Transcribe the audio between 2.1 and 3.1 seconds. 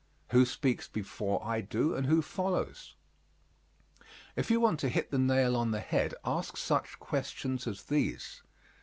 follows?